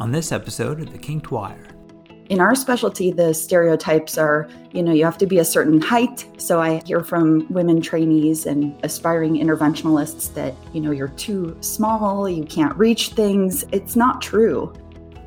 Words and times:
on 0.00 0.12
this 0.12 0.30
episode 0.30 0.80
of 0.80 0.92
The 0.92 0.98
Kinked 0.98 1.30
Wire. 1.32 1.66
In 2.28 2.40
our 2.40 2.54
specialty, 2.54 3.10
the 3.10 3.32
stereotypes 3.32 4.16
are, 4.16 4.48
you 4.70 4.82
know, 4.82 4.92
you 4.92 5.04
have 5.04 5.18
to 5.18 5.26
be 5.26 5.38
a 5.38 5.44
certain 5.44 5.80
height. 5.80 6.24
So 6.36 6.60
I 6.60 6.80
hear 6.84 7.02
from 7.02 7.50
women 7.52 7.80
trainees 7.80 8.46
and 8.46 8.78
aspiring 8.84 9.36
interventionalists 9.36 10.32
that, 10.34 10.54
you 10.72 10.80
know, 10.80 10.92
you're 10.92 11.08
too 11.08 11.56
small, 11.60 12.28
you 12.28 12.44
can't 12.44 12.76
reach 12.76 13.10
things. 13.10 13.64
It's 13.72 13.96
not 13.96 14.22
true. 14.22 14.72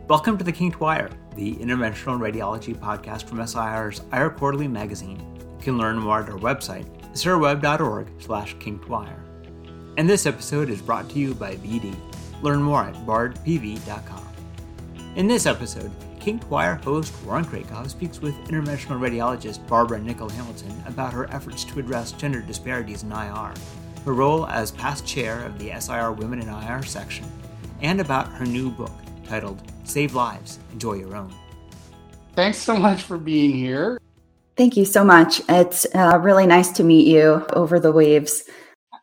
Welcome 0.07 0.38
to 0.38 0.44
The 0.44 0.54
Kinked 0.54 0.80
Wire, 0.80 1.10
the 1.36 1.56
interventional 1.56 2.20
radiology 2.20 2.76
podcast 2.76 3.24
from 3.24 3.46
SIR's 3.46 4.02
IR 4.14 4.30
Quarterly 4.30 4.70
magazine. 4.70 5.20
You 5.40 5.64
can 5.64 5.78
learn 5.78 5.98
more 5.98 6.22
at 6.22 6.30
our 6.30 6.38
website, 6.38 6.86
sirweb.org 7.14 8.08
slash 8.20 8.56
kinkedwire. 8.58 9.20
And 9.98 10.10
this 10.10 10.26
episode 10.26 10.70
is 10.70 10.82
brought 10.82 11.10
to 11.10 11.20
you 11.20 11.34
by 11.34 11.56
BD. 11.56 11.94
Learn 12.42 12.62
more 12.62 12.84
at 12.84 12.96
bardpv.com. 13.06 14.20
In 15.18 15.28
this 15.28 15.46
episode, 15.46 15.92
Kinked 16.22 16.50
Wire 16.50 16.76
host 16.76 17.14
Warren 17.26 17.44
Krackov 17.44 17.90
speaks 17.90 18.22
with 18.22 18.34
interventional 18.48 18.98
radiologist 18.98 19.68
Barbara 19.68 20.00
Nickel 20.00 20.30
Hamilton 20.30 20.82
about 20.88 21.12
her 21.12 21.30
efforts 21.34 21.66
to 21.66 21.80
address 21.80 22.14
gender 22.14 22.40
disparities 22.40 23.04
in 23.04 23.12
IR, 23.12 23.54
her 24.06 24.14
role 24.14 24.48
as 24.48 24.72
past 24.72 25.06
chair 25.06 25.44
of 25.44 25.60
the 25.60 25.78
SIR 25.78 26.14
Women 26.14 26.40
in 26.42 26.48
IR 26.48 26.82
section, 26.84 27.26
and 27.82 28.00
about 28.00 28.32
her 28.32 28.46
new 28.46 28.72
book 28.72 28.94
titled 29.28 29.62
Save 29.84 30.16
Lives, 30.16 30.60
Enjoy 30.72 30.94
Your 30.94 31.18
Own. 31.18 31.34
Thanks 32.34 32.59
so 32.59 32.78
much 32.78 33.02
for 33.02 33.18
being 33.18 33.52
here. 33.52 34.00
Thank 34.56 34.78
you 34.78 34.86
so 34.86 35.04
much. 35.04 35.42
It's 35.50 35.86
uh, 35.94 36.20
really 36.22 36.48
nice 36.48 36.70
to 36.72 36.86
meet 36.86 37.06
you 37.06 37.46
over 37.52 37.82
the 37.82 37.92
waves. 37.92 38.44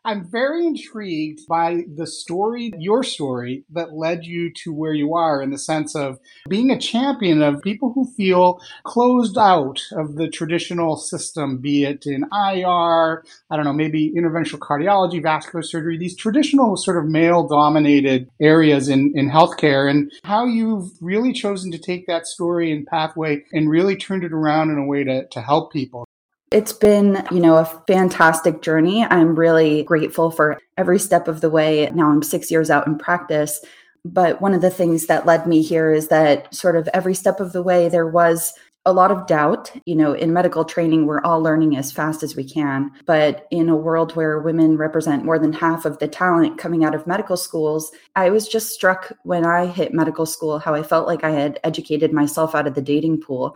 I'm 0.09 0.25
very 0.25 0.65
intrigued 0.65 1.45
by 1.47 1.83
the 1.95 2.07
story, 2.07 2.73
your 2.79 3.03
story, 3.03 3.63
that 3.69 3.93
led 3.93 4.25
you 4.25 4.51
to 4.63 4.73
where 4.73 4.95
you 4.95 5.13
are 5.13 5.39
in 5.39 5.51
the 5.51 5.59
sense 5.59 5.95
of 5.95 6.17
being 6.49 6.71
a 6.71 6.79
champion 6.79 7.43
of 7.43 7.61
people 7.61 7.91
who 7.93 8.11
feel 8.17 8.59
closed 8.85 9.37
out 9.37 9.79
of 9.91 10.15
the 10.15 10.27
traditional 10.27 10.97
system, 10.97 11.59
be 11.59 11.83
it 11.83 12.07
in 12.07 12.23
IR, 12.33 13.23
I 13.51 13.55
don't 13.55 13.65
know, 13.65 13.71
maybe 13.71 14.11
interventional 14.17 14.57
cardiology, 14.57 15.21
vascular 15.21 15.61
surgery, 15.61 15.95
these 15.95 16.15
traditional 16.15 16.75
sort 16.75 16.97
of 16.97 17.05
male 17.05 17.47
dominated 17.47 18.31
areas 18.41 18.89
in, 18.89 19.13
in 19.13 19.29
healthcare, 19.29 19.87
and 19.87 20.11
how 20.23 20.43
you've 20.43 20.89
really 21.01 21.33
chosen 21.33 21.71
to 21.71 21.77
take 21.77 22.07
that 22.07 22.25
story 22.25 22.71
and 22.71 22.87
pathway 22.87 23.43
and 23.53 23.69
really 23.69 23.95
turned 23.95 24.23
it 24.23 24.33
around 24.33 24.71
in 24.71 24.79
a 24.79 24.85
way 24.87 25.03
to, 25.03 25.27
to 25.27 25.39
help 25.39 25.71
people. 25.71 26.08
It's 26.51 26.73
been, 26.73 27.23
you 27.31 27.39
know, 27.39 27.57
a 27.57 27.83
fantastic 27.85 28.61
journey. 28.61 29.05
I'm 29.05 29.35
really 29.35 29.83
grateful 29.83 30.31
for 30.31 30.59
every 30.77 30.97
step 30.97 31.27
of 31.27 31.41
the 31.41 31.49
way. 31.49 31.89
Now 31.93 32.09
I'm 32.09 32.23
six 32.23 32.49
years 32.49 32.71
out 32.71 32.87
in 32.87 32.97
practice. 32.97 33.63
But 34.03 34.41
one 34.41 34.53
of 34.53 34.61
the 34.61 34.71
things 34.71 35.05
that 35.07 35.25
led 35.25 35.45
me 35.45 35.61
here 35.61 35.93
is 35.93 36.07
that 36.07 36.53
sort 36.53 36.75
of 36.75 36.87
every 36.93 37.13
step 37.13 37.39
of 37.39 37.51
the 37.51 37.61
way, 37.61 37.89
there 37.89 38.07
was 38.07 38.53
a 38.85 38.93
lot 38.93 39.11
of 39.11 39.27
doubt. 39.27 39.71
You 39.85 39.95
know, 39.95 40.13
in 40.13 40.33
medical 40.33 40.65
training, 40.65 41.05
we're 41.05 41.21
all 41.21 41.41
learning 41.41 41.75
as 41.77 41.91
fast 41.91 42.23
as 42.23 42.35
we 42.35 42.43
can. 42.43 42.91
But 43.05 43.45
in 43.51 43.69
a 43.69 43.75
world 43.75 44.15
where 44.15 44.39
women 44.39 44.77
represent 44.77 45.25
more 45.25 45.37
than 45.37 45.53
half 45.53 45.85
of 45.85 45.99
the 45.99 46.07
talent 46.07 46.57
coming 46.57 46.83
out 46.83 46.95
of 46.95 47.05
medical 47.05 47.37
schools, 47.37 47.91
I 48.15 48.29
was 48.31 48.47
just 48.47 48.69
struck 48.69 49.11
when 49.23 49.45
I 49.45 49.67
hit 49.67 49.93
medical 49.93 50.25
school 50.25 50.57
how 50.57 50.73
I 50.73 50.81
felt 50.81 51.07
like 51.07 51.23
I 51.23 51.31
had 51.31 51.59
educated 51.63 52.13
myself 52.13 52.55
out 52.55 52.65
of 52.65 52.73
the 52.73 52.81
dating 52.81 53.21
pool 53.21 53.55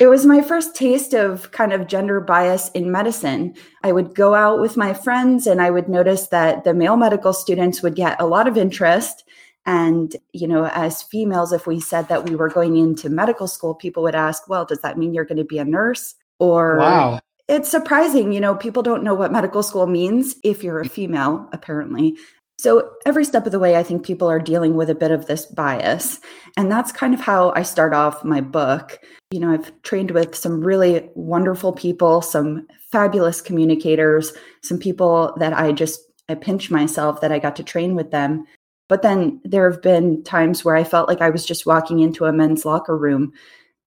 it 0.00 0.06
was 0.06 0.26
my 0.26 0.40
first 0.40 0.74
taste 0.74 1.14
of 1.14 1.50
kind 1.50 1.72
of 1.72 1.86
gender 1.86 2.20
bias 2.20 2.70
in 2.70 2.92
medicine. 2.92 3.54
I 3.82 3.92
would 3.92 4.14
go 4.14 4.34
out 4.34 4.60
with 4.60 4.76
my 4.76 4.94
friends 4.94 5.46
and 5.46 5.60
I 5.60 5.70
would 5.70 5.88
notice 5.88 6.28
that 6.28 6.64
the 6.64 6.74
male 6.74 6.96
medical 6.96 7.32
students 7.32 7.82
would 7.82 7.96
get 7.96 8.20
a 8.20 8.26
lot 8.26 8.46
of 8.46 8.56
interest. 8.56 9.24
And, 9.66 10.14
you 10.32 10.46
know, 10.46 10.66
as 10.66 11.02
females, 11.02 11.52
if 11.52 11.66
we 11.66 11.80
said 11.80 12.08
that 12.08 12.28
we 12.28 12.36
were 12.36 12.48
going 12.48 12.76
into 12.76 13.10
medical 13.10 13.46
school, 13.46 13.74
people 13.74 14.02
would 14.04 14.14
ask, 14.14 14.48
well, 14.48 14.64
does 14.64 14.80
that 14.80 14.96
mean 14.96 15.12
you're 15.12 15.24
going 15.24 15.38
to 15.38 15.44
be 15.44 15.58
a 15.58 15.64
nurse? 15.64 16.14
Or, 16.38 16.78
wow. 16.78 17.20
It's 17.48 17.70
surprising, 17.70 18.32
you 18.32 18.40
know, 18.40 18.54
people 18.54 18.82
don't 18.82 19.02
know 19.02 19.14
what 19.14 19.32
medical 19.32 19.62
school 19.62 19.86
means 19.86 20.36
if 20.44 20.62
you're 20.62 20.80
a 20.80 20.88
female, 20.88 21.48
apparently. 21.54 22.14
So, 22.58 22.90
every 23.06 23.24
step 23.24 23.46
of 23.46 23.52
the 23.52 23.60
way, 23.60 23.76
I 23.76 23.84
think 23.84 24.04
people 24.04 24.28
are 24.28 24.40
dealing 24.40 24.74
with 24.74 24.90
a 24.90 24.94
bit 24.94 25.12
of 25.12 25.26
this 25.26 25.46
bias. 25.46 26.20
And 26.56 26.70
that's 26.70 26.90
kind 26.90 27.14
of 27.14 27.20
how 27.20 27.52
I 27.54 27.62
start 27.62 27.94
off 27.94 28.24
my 28.24 28.40
book. 28.40 28.98
You 29.30 29.38
know, 29.40 29.52
I've 29.52 29.70
trained 29.82 30.10
with 30.10 30.34
some 30.34 30.60
really 30.60 31.08
wonderful 31.14 31.72
people, 31.72 32.20
some 32.20 32.66
fabulous 32.90 33.40
communicators, 33.40 34.32
some 34.62 34.78
people 34.78 35.34
that 35.38 35.52
I 35.52 35.72
just 35.72 36.00
I 36.28 36.34
pinch 36.34 36.70
myself 36.70 37.20
that 37.20 37.32
I 37.32 37.38
got 37.38 37.56
to 37.56 37.62
train 37.62 37.94
with 37.94 38.10
them. 38.10 38.44
But 38.88 39.02
then 39.02 39.40
there 39.44 39.70
have 39.70 39.82
been 39.82 40.22
times 40.24 40.64
where 40.64 40.76
I 40.76 40.84
felt 40.84 41.08
like 41.08 41.20
I 41.20 41.30
was 41.30 41.44
just 41.44 41.66
walking 41.66 42.00
into 42.00 42.24
a 42.24 42.32
men's 42.32 42.64
locker 42.64 42.96
room. 42.96 43.32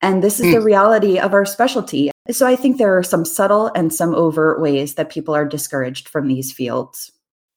And 0.01 0.23
this 0.23 0.39
is 0.39 0.47
mm. 0.47 0.53
the 0.53 0.59
hmm. 0.59 0.65
reality 0.65 1.19
of 1.19 1.33
our 1.33 1.45
specialty. 1.45 2.09
So 2.29 2.47
I 2.47 2.55
think 2.55 2.77
there 2.77 2.97
are 2.97 3.03
some 3.03 3.25
subtle 3.25 3.71
and 3.75 3.93
some 3.93 4.15
overt 4.15 4.61
ways 4.61 4.95
that 4.95 5.11
people 5.11 5.35
are 5.35 5.45
discouraged 5.45 6.07
from 6.07 6.27
these 6.27 6.51
fields. 6.51 7.11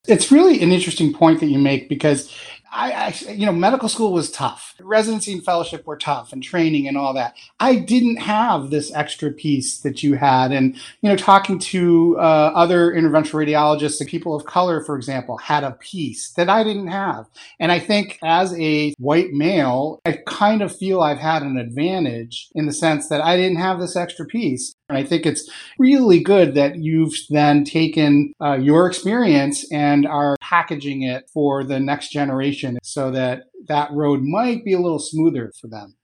It's 0.06 0.30
really 0.30 0.62
an 0.62 0.70
interesting 0.70 1.14
point 1.14 1.40
that 1.40 1.46
you 1.46 1.58
make 1.58 1.88
because 1.88 2.30
I, 2.74 3.14
I, 3.28 3.32
you 3.32 3.46
know, 3.46 3.52
medical 3.52 3.88
school 3.88 4.12
was 4.12 4.30
tough. 4.30 4.74
Residency 4.80 5.32
and 5.32 5.44
fellowship 5.44 5.86
were 5.86 5.96
tough, 5.96 6.32
and 6.32 6.42
training 6.42 6.88
and 6.88 6.96
all 6.96 7.14
that. 7.14 7.36
I 7.60 7.76
didn't 7.76 8.16
have 8.16 8.70
this 8.70 8.92
extra 8.92 9.30
piece 9.30 9.78
that 9.78 10.02
you 10.02 10.14
had, 10.14 10.50
and 10.50 10.74
you 11.00 11.08
know, 11.08 11.16
talking 11.16 11.60
to 11.60 12.16
uh, 12.18 12.52
other 12.54 12.92
interventional 12.92 13.46
radiologists 13.46 14.00
and 14.00 14.08
people 14.08 14.34
of 14.34 14.44
color, 14.44 14.82
for 14.82 14.96
example, 14.96 15.38
had 15.38 15.62
a 15.62 15.72
piece 15.72 16.32
that 16.32 16.48
I 16.48 16.64
didn't 16.64 16.88
have. 16.88 17.26
And 17.60 17.70
I 17.70 17.78
think 17.78 18.18
as 18.24 18.52
a 18.58 18.92
white 18.98 19.32
male, 19.32 20.00
I 20.04 20.18
kind 20.26 20.60
of 20.60 20.76
feel 20.76 21.00
I've 21.00 21.18
had 21.18 21.42
an 21.42 21.56
advantage 21.56 22.48
in 22.56 22.66
the 22.66 22.72
sense 22.72 23.08
that 23.08 23.20
I 23.20 23.36
didn't 23.36 23.58
have 23.58 23.78
this 23.78 23.94
extra 23.94 24.26
piece. 24.26 24.74
And 24.88 24.98
I 24.98 25.02
think 25.02 25.24
it's 25.24 25.48
really 25.78 26.20
good 26.20 26.54
that 26.54 26.76
you've 26.76 27.14
then 27.30 27.64
taken 27.64 28.34
uh, 28.40 28.58
your 28.58 28.86
experience 28.86 29.70
and 29.72 30.06
are 30.06 30.36
packaging 30.40 31.02
it 31.02 31.28
for 31.32 31.64
the 31.64 31.80
next 31.80 32.10
generation 32.10 32.78
so 32.82 33.10
that 33.12 33.44
that 33.68 33.90
road 33.92 34.22
might 34.22 34.64
be 34.64 34.74
a 34.74 34.80
little 34.80 34.98
smoother 34.98 35.52
for 35.58 35.68
them. 35.68 35.96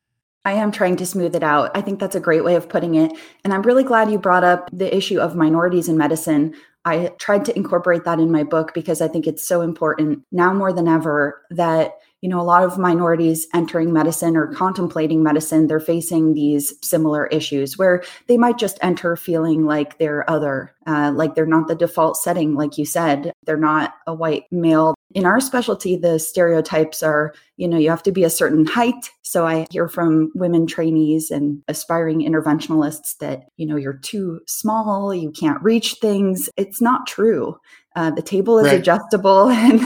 I 0.47 0.53
am 0.53 0.73
trying 0.73 0.97
to 0.97 1.07
smooth 1.07 1.37
it 1.37 1.43
out. 1.43 1.71
I 1.77 1.83
think 1.83 2.01
that's 2.01 2.17
a 2.17 2.21
great 2.21 2.45
way 2.45 2.55
of 2.55 2.69
putting 2.69 2.95
it. 2.95 3.13
And 3.45 3.53
I'm 3.53 3.63
really 3.63 3.85
glad 3.85 4.11
you 4.11 4.19
brought 4.19 4.45
up 4.45 4.71
the 4.73 4.95
issue 4.95 5.21
of 5.21 5.37
minorities 5.37 5.89
in 5.89 5.99
medicine. 5.99 6.55
I 6.87 7.13
tried 7.19 7.45
to 7.45 7.57
incorporate 7.57 8.05
that 8.05 8.19
in 8.19 8.33
my 8.33 8.43
book 8.43 8.73
because 8.73 9.03
I 9.03 9.09
think 9.09 9.27
it's 9.27 9.47
so 9.47 9.61
important 9.61 10.25
now 10.33 10.55
more 10.55 10.73
than 10.73 10.89
ever 10.89 11.43
that 11.51 11.93
you 12.21 12.29
know, 12.29 12.41
a 12.41 12.43
lot 12.43 12.65
of 12.65 12.79
minorities 12.79 13.47
entering 13.55 13.93
medicine 13.93 14.37
or 14.37 14.53
contemplating 14.53 15.23
medicine, 15.23 15.67
they're 15.67 15.81
facing 15.81 16.35
these 16.35 16.75
similar 16.83 17.27
issues 17.29 17.79
where 17.79 18.03
they 18.27 18.37
might 18.37 18.59
just 18.59 18.79
enter 18.83 19.17
feeling 19.17 19.65
like 19.65 19.99
they're 19.99 20.29
other, 20.29 20.75
uh, 20.87 21.13
like 21.15 21.35
they're 21.35 21.47
not 21.47 21.67
the 21.67 21.75
default 21.75 22.17
setting, 22.17 22.55
like 22.55 22.77
you 22.77 22.85
said, 22.85 23.33
they're 23.45 23.57
not 23.57 23.95
a 24.07 24.15
white 24.15 24.45
male. 24.51 24.95
In 25.13 25.27
our 25.27 25.41
specialty, 25.41 25.97
the 25.97 26.19
stereotypes 26.19 27.03
are, 27.03 27.35
you 27.57 27.67
know, 27.67 27.79
you 27.79 27.91
have 27.91 28.03
to 28.05 28.13
be 28.13 28.23
a 28.23 28.31
certain 28.31 28.67
height. 28.67 29.11
So 29.23 29.47
I 29.47 29.67
hear 29.71 29.89
from 29.89 30.31
women 30.35 30.67
trainees 30.67 31.31
and 31.31 31.63
aspiring 31.69 32.21
interventionalists 32.21 33.17
that, 33.19 33.45
you 33.57 33.67
know, 33.67 33.77
you're 33.77 33.95
too 33.95 34.41
small, 34.47 35.15
you 35.15 35.31
can't 35.33 35.63
reach 35.63 35.95
things. 35.95 36.51
It's 36.57 36.81
not 36.81 37.07
true. 37.07 37.57
Uh, 37.97 38.11
the 38.11 38.23
table 38.23 38.59
is 38.59 38.67
right. 38.67 38.79
adjustable 38.79 39.49
and 39.51 39.81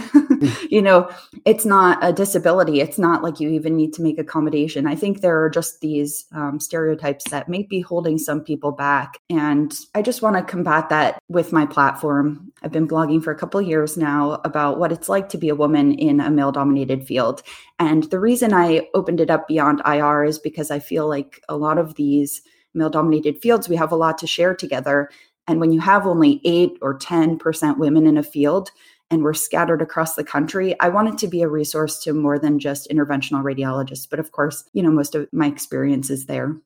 you 0.71 0.83
know 0.83 1.09
it's 1.45 1.65
not 1.65 1.99
a 2.03 2.13
disability. 2.13 2.81
It's 2.81 2.99
not 2.99 3.23
like 3.23 3.41
you 3.41 3.49
even 3.51 3.77
need 3.77 3.95
to 3.95 4.03
make 4.03 4.19
accommodation. 4.19 4.87
I 4.87 4.95
think 4.95 5.21
there 5.21 5.43
are 5.43 5.49
just 5.49 5.81
these 5.81 6.27
um, 6.33 6.61
stereotypes 6.61 7.25
that 7.31 7.49
may 7.49 7.63
be 7.63 7.81
holding 7.81 8.19
some 8.19 8.43
people 8.43 8.73
back 8.73 9.19
and 9.31 9.75
i 9.95 10.03
just 10.03 10.23
want 10.23 10.37
to 10.37 10.43
combat 10.43 10.89
that 10.89 11.19
with 11.29 11.53
my 11.53 11.67
platform. 11.67 12.53
I've 12.63 12.73
been 12.73 12.89
blogging 12.89 13.23
for 13.23 13.31
a 13.31 13.39
couple 13.39 13.61
years 13.61 13.97
now 13.97 14.41
about 14.45 14.79
what 14.79 14.93
it's 14.93 15.09
like 15.09 15.29
to 15.31 15.39
be 15.39 15.49
a 15.49 15.55
woman 15.55 15.93
in 15.93 16.21
a 16.21 16.31
male 16.31 16.53
dominated 16.53 17.07
field 17.07 17.43
and 17.79 18.05
the 18.05 18.19
reason 18.19 18.53
i 18.53 18.87
opened 18.95 19.21
it 19.21 19.31
up 19.31 19.47
beyond 19.49 19.83
ir 19.87 20.25
is 20.25 20.39
because 20.39 20.71
i 20.71 20.79
feel 20.79 21.09
like 21.09 21.43
a 21.49 21.57
lot 21.57 21.79
of 21.79 21.95
these 21.95 22.43
male 22.73 22.91
dominated 22.91 23.41
fields 23.41 23.69
we 23.69 23.77
have 23.77 23.93
a 23.93 23.97
lot 23.97 24.19
to 24.19 24.27
share 24.27 24.55
together 24.55 25.11
and 25.47 25.61
when 25.61 25.73
you 25.73 25.81
have 25.81 26.07
only 26.07 26.41
8 26.45 26.79
or 26.81 26.99
10% 26.99 27.79
women 27.79 28.07
in 28.07 28.17
a 28.17 28.23
field 28.23 28.71
and 29.11 29.23
we're 29.23 29.35
scattered 29.35 29.83
across 29.83 30.15
the 30.15 30.25
country, 30.25 30.79
I 30.81 30.89
want 30.89 31.09
it 31.09 31.19
to 31.19 31.29
be 31.29 31.43
a 31.43 31.49
resource 31.49 32.03
to 32.05 32.13
more 32.13 32.39
than 32.39 32.59
just 32.59 32.91
interventional 32.91 33.43
radiologists. 33.43 34.09
But 34.09 34.19
of 34.21 34.33
course, 34.33 34.65
you 34.73 34.83
know, 34.83 34.91
most 34.91 35.15
of 35.15 35.29
my 35.33 35.47
experience 35.47 36.09
is 36.11 36.27
there. 36.27 36.57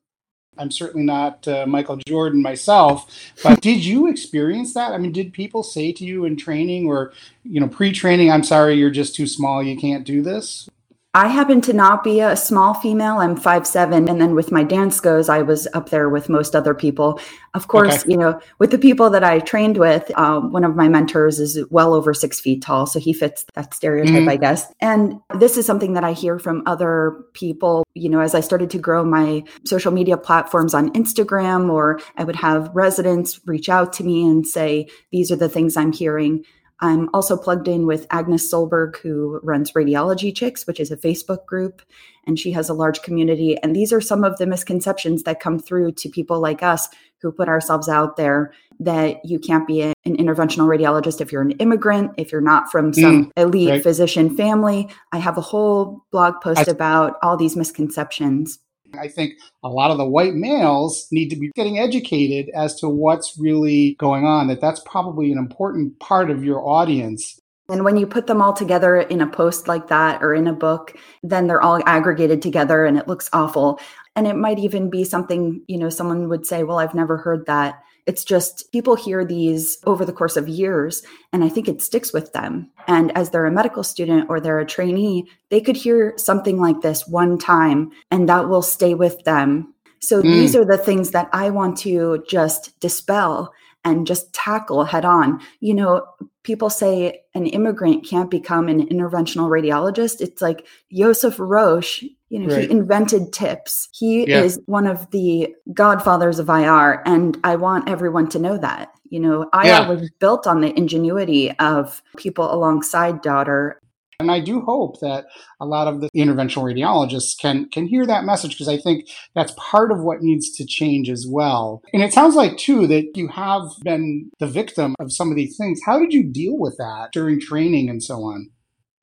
I'm 0.57 0.71
certainly 0.71 1.05
not 1.05 1.47
uh, 1.47 1.65
Michael 1.65 1.97
Jordan 2.07 2.41
myself, 2.41 3.33
but 3.43 3.61
did 3.61 3.83
you 3.85 4.07
experience 4.07 4.73
that? 4.73 4.93
I 4.93 4.97
mean, 4.97 5.11
did 5.11 5.33
people 5.33 5.63
say 5.63 5.91
to 5.93 6.03
you 6.03 6.25
in 6.25 6.35
training 6.35 6.87
or, 6.87 7.13
you 7.43 7.61
know, 7.61 7.67
pre-training, 7.67 8.31
"I'm 8.31 8.43
sorry, 8.43 8.75
you're 8.75 8.89
just 8.89 9.15
too 9.15 9.27
small, 9.27 9.63
you 9.63 9.77
can't 9.77 10.05
do 10.05 10.21
this"? 10.21 10.69
I 11.15 11.27
happen 11.27 11.59
to 11.61 11.73
not 11.73 12.03
be 12.03 12.19
a 12.19 12.35
small 12.35 12.75
female. 12.75 13.17
I'm 13.17 13.35
five 13.35 13.65
seven, 13.65 14.07
and 14.07 14.21
then 14.21 14.35
with 14.35 14.51
my 14.51 14.63
Danskos, 14.63 15.27
I 15.27 15.41
was 15.41 15.67
up 15.73 15.89
there 15.89 16.07
with 16.07 16.29
most 16.29 16.55
other 16.55 16.75
people. 16.75 17.19
Of 17.55 17.67
course, 17.67 18.03
okay. 18.03 18.11
you 18.11 18.17
know, 18.17 18.39
with 18.59 18.69
the 18.69 18.77
people 18.77 19.09
that 19.09 19.23
I 19.23 19.39
trained 19.39 19.77
with, 19.77 20.15
um, 20.15 20.51
one 20.51 20.63
of 20.63 20.75
my 20.75 20.87
mentors 20.87 21.39
is 21.39 21.65
well 21.71 21.95
over 21.95 22.13
six 22.13 22.39
feet 22.39 22.61
tall, 22.61 22.85
so 22.85 22.99
he 22.99 23.11
fits 23.11 23.43
that 23.55 23.73
stereotype, 23.73 24.13
mm-hmm. 24.13 24.29
I 24.29 24.35
guess. 24.35 24.71
And 24.81 25.19
this 25.39 25.57
is 25.57 25.65
something 25.65 25.93
that 25.93 26.03
I 26.03 26.13
hear 26.13 26.37
from 26.37 26.61
other 26.67 27.17
people. 27.33 27.85
You 27.95 28.09
know, 28.09 28.19
as 28.19 28.35
I 28.35 28.41
started 28.41 28.69
to 28.69 28.77
grow 28.77 29.03
my 29.03 29.43
social 29.65 29.91
media 29.91 30.15
platforms 30.15 30.75
on 30.75 30.93
Instagram, 30.93 31.71
or 31.71 31.99
I 32.17 32.23
would 32.23 32.35
have 32.35 32.69
residents 32.75 33.39
reach 33.47 33.67
out 33.67 33.93
to 33.93 34.03
me 34.03 34.27
and 34.27 34.45
say, 34.45 34.87
"These 35.11 35.31
are 35.31 35.35
the 35.35 35.49
things 35.49 35.75
I'm 35.75 35.91
hearing." 35.91 36.45
I'm 36.81 37.09
also 37.13 37.35
plugged 37.35 37.67
in 37.67 37.85
with 37.85 38.07
Agnes 38.09 38.51
Solberg, 38.51 38.97
who 38.97 39.39
runs 39.43 39.73
Radiology 39.73 40.33
Chicks, 40.33 40.65
which 40.65 40.79
is 40.79 40.91
a 40.91 40.97
Facebook 40.97 41.45
group, 41.45 41.81
and 42.25 42.39
she 42.39 42.51
has 42.51 42.69
a 42.69 42.73
large 42.73 43.01
community. 43.01 43.57
And 43.61 43.75
these 43.75 43.91
are 43.91 43.99
some 43.99 44.23
of 44.23 44.37
the 44.37 44.47
misconceptions 44.47 45.23
that 45.23 45.41
come 45.41 45.59
through 45.59 45.93
to 45.93 46.09
people 46.09 46.39
like 46.39 46.63
us 46.63 46.87
who 47.21 47.31
put 47.31 47.49
ourselves 47.49 47.89
out 47.89 48.15
there 48.15 48.53
that 48.79 49.23
you 49.25 49.39
can't 49.39 49.67
be 49.67 49.81
an 49.81 49.93
interventional 50.05 50.67
radiologist 50.67 51.19
if 51.19 51.33
you're 51.33 51.41
an 51.41 51.51
immigrant, 51.51 52.11
if 52.17 52.31
you're 52.31 52.39
not 52.39 52.71
from 52.71 52.93
some 52.93 53.25
mm, 53.25 53.31
elite 53.35 53.69
right. 53.69 53.83
physician 53.83 54.35
family. 54.35 54.87
I 55.11 55.17
have 55.17 55.37
a 55.37 55.41
whole 55.41 56.05
blog 56.11 56.35
post 56.41 56.69
I- 56.69 56.71
about 56.71 57.17
all 57.21 57.35
these 57.35 57.57
misconceptions. 57.57 58.59
I 58.97 59.07
think 59.07 59.33
a 59.63 59.69
lot 59.69 59.91
of 59.91 59.97
the 59.97 60.05
white 60.05 60.33
males 60.33 61.07
need 61.11 61.29
to 61.29 61.35
be 61.35 61.51
getting 61.55 61.79
educated 61.79 62.49
as 62.55 62.75
to 62.75 62.89
what's 62.89 63.37
really 63.37 63.95
going 63.99 64.25
on, 64.25 64.47
that 64.47 64.61
that's 64.61 64.81
probably 64.85 65.31
an 65.31 65.37
important 65.37 65.99
part 65.99 66.29
of 66.29 66.43
your 66.43 66.67
audience. 66.67 67.39
And 67.69 67.85
when 67.85 67.97
you 67.97 68.07
put 68.07 68.27
them 68.27 68.41
all 68.41 68.53
together 68.53 68.99
in 68.99 69.21
a 69.21 69.27
post 69.27 69.67
like 69.67 69.87
that 69.89 70.23
or 70.23 70.33
in 70.33 70.47
a 70.47 70.53
book, 70.53 70.97
then 71.21 71.47
they're 71.47 71.61
all 71.61 71.81
aggregated 71.85 72.41
together 72.41 72.85
and 72.85 72.97
it 72.97 73.07
looks 73.07 73.29
awful. 73.31 73.79
And 74.15 74.25
it 74.25 74.35
might 74.35 74.59
even 74.59 74.89
be 74.89 75.03
something, 75.03 75.61
you 75.67 75.77
know, 75.77 75.89
someone 75.89 76.29
would 76.29 76.45
say, 76.45 76.63
Well, 76.63 76.79
I've 76.79 76.95
never 76.95 77.17
heard 77.17 77.45
that. 77.45 77.83
It's 78.09 78.23
just 78.23 78.71
people 78.71 78.95
hear 78.95 79.23
these 79.23 79.77
over 79.85 80.03
the 80.03 80.11
course 80.11 80.35
of 80.35 80.49
years, 80.49 81.03
and 81.31 81.43
I 81.43 81.49
think 81.49 81.67
it 81.67 81.79
sticks 81.79 82.11
with 82.11 82.33
them. 82.33 82.71
And 82.87 83.15
as 83.15 83.29
they're 83.29 83.45
a 83.45 83.51
medical 83.51 83.83
student 83.83 84.31
or 84.31 84.39
they're 84.39 84.57
a 84.59 84.65
trainee, 84.65 85.29
they 85.49 85.61
could 85.61 85.75
hear 85.75 86.15
something 86.17 86.59
like 86.59 86.81
this 86.81 87.07
one 87.07 87.37
time, 87.37 87.91
and 88.09 88.27
that 88.27 88.49
will 88.49 88.63
stay 88.63 88.95
with 88.95 89.23
them. 89.25 89.75
So 89.99 90.23
mm. 90.23 90.23
these 90.23 90.55
are 90.55 90.65
the 90.65 90.79
things 90.79 91.11
that 91.11 91.29
I 91.33 91.51
want 91.51 91.77
to 91.79 92.23
just 92.27 92.79
dispel 92.79 93.53
and 93.83 94.07
just 94.07 94.33
tackle 94.33 94.83
head 94.83 95.05
on. 95.05 95.39
You 95.59 95.73
know, 95.73 96.05
people 96.43 96.69
say 96.69 97.21
an 97.33 97.45
immigrant 97.47 98.05
can't 98.07 98.31
become 98.31 98.67
an 98.67 98.87
interventional 98.87 99.49
radiologist. 99.49 100.21
It's 100.21 100.41
like 100.41 100.65
Joseph 100.91 101.37
Rösch, 101.37 102.07
you 102.29 102.39
know, 102.39 102.55
right. 102.55 102.65
he 102.65 102.71
invented 102.71 103.33
TIPS. 103.33 103.89
He 103.91 104.29
yeah. 104.29 104.41
is 104.41 104.59
one 104.65 104.87
of 104.87 105.09
the 105.11 105.53
godfathers 105.73 106.39
of 106.39 106.49
IR. 106.49 107.01
And 107.05 107.37
I 107.43 107.55
want 107.55 107.89
everyone 107.89 108.29
to 108.29 108.39
know 108.39 108.57
that. 108.57 108.89
You 109.09 109.19
know, 109.19 109.41
IR 109.53 109.65
yeah. 109.65 109.89
was 109.89 110.09
built 110.19 110.45
on 110.45 110.61
the 110.61 110.75
ingenuity 110.77 111.51
of 111.57 112.01
people 112.17 112.53
alongside 112.53 113.21
Dotter 113.21 113.78
and 114.19 114.29
I 114.29 114.41
do 114.41 114.61
hope 114.61 114.99
that 114.99 115.27
a 115.61 115.65
lot 115.65 115.87
of 115.87 116.01
the 116.01 116.09
interventional 116.15 116.63
radiologists 116.63 117.39
can 117.39 117.69
can 117.69 117.87
hear 117.87 118.05
that 118.05 118.25
message 118.25 118.51
because 118.51 118.67
I 118.67 118.77
think 118.77 119.07
that's 119.33 119.53
part 119.57 119.91
of 119.91 120.01
what 120.01 120.21
needs 120.21 120.51
to 120.57 120.65
change 120.65 121.09
as 121.09 121.25
well. 121.27 121.81
And 121.93 122.03
it 122.03 122.13
sounds 122.13 122.35
like 122.35 122.57
too 122.57 122.85
that 122.87 123.11
you 123.15 123.29
have 123.29 123.63
been 123.83 124.29
the 124.39 124.47
victim 124.47 124.95
of 124.99 125.13
some 125.13 125.29
of 125.29 125.37
these 125.37 125.55
things. 125.55 125.79
How 125.85 125.99
did 125.99 126.13
you 126.13 126.23
deal 126.23 126.57
with 126.57 126.75
that 126.77 127.09
during 127.13 127.39
training 127.39 127.89
and 127.89 128.03
so 128.03 128.23
on? 128.23 128.49